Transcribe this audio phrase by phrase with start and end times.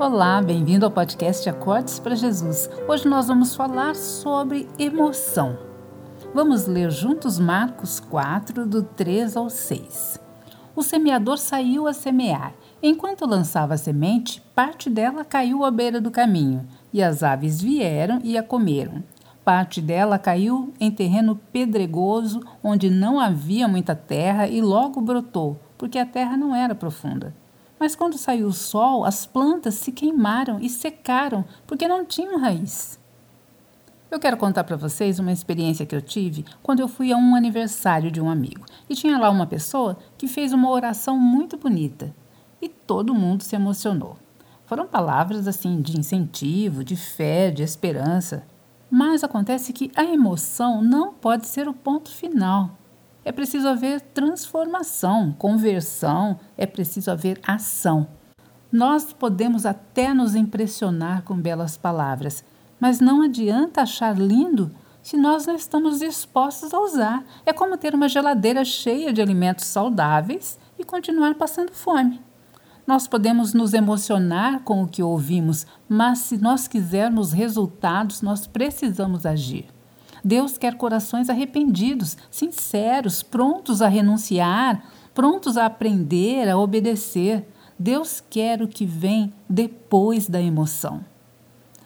[0.00, 2.70] Olá, bem-vindo ao podcast Acordes para Jesus.
[2.88, 5.58] Hoje nós vamos falar sobre emoção.
[6.32, 10.18] Vamos ler juntos Marcos 4, do 3 ao 6.
[10.74, 12.54] O semeador saiu a semear.
[12.82, 18.20] Enquanto lançava a semente, parte dela caiu à beira do caminho, e as aves vieram
[18.24, 19.04] e a comeram.
[19.44, 25.98] Parte dela caiu em terreno pedregoso, onde não havia muita terra, e logo brotou, porque
[25.98, 27.38] a terra não era profunda.
[27.80, 33.00] Mas quando saiu o sol, as plantas se queimaram e secaram porque não tinham raiz.
[34.10, 37.34] Eu quero contar para vocês uma experiência que eu tive quando eu fui a um
[37.34, 38.66] aniversário de um amigo.
[38.86, 42.14] E tinha lá uma pessoa que fez uma oração muito bonita.
[42.60, 44.18] E todo mundo se emocionou.
[44.66, 48.44] Foram palavras assim de incentivo, de fé, de esperança.
[48.90, 52.76] Mas acontece que a emoção não pode ser o ponto final.
[53.24, 58.08] É preciso haver transformação, conversão, é preciso haver ação.
[58.72, 62.44] Nós podemos até nos impressionar com belas palavras,
[62.78, 64.70] mas não adianta achar lindo
[65.02, 67.24] se nós não estamos dispostos a usar.
[67.44, 72.20] É como ter uma geladeira cheia de alimentos saudáveis e continuar passando fome.
[72.86, 79.26] Nós podemos nos emocionar com o que ouvimos, mas se nós quisermos resultados, nós precisamos
[79.26, 79.66] agir.
[80.24, 87.46] Deus quer corações arrependidos, sinceros, prontos a renunciar, prontos a aprender, a obedecer.
[87.78, 91.02] Deus quer o que vem depois da emoção.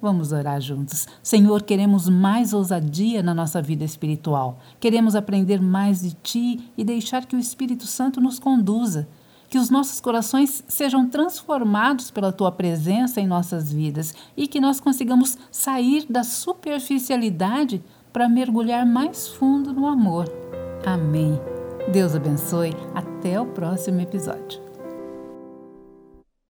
[0.00, 1.06] Vamos orar juntos.
[1.22, 4.58] Senhor, queremos mais ousadia na nossa vida espiritual.
[4.78, 9.06] Queremos aprender mais de Ti e deixar que o Espírito Santo nos conduza.
[9.50, 14.80] Que os nossos corações sejam transformados pela Tua presença em nossas vidas e que nós
[14.80, 20.26] consigamos sair da superficialidade para mergulhar mais fundo no amor.
[20.84, 21.40] Amém.
[21.92, 22.72] Deus abençoe.
[22.94, 24.69] Até o próximo episódio.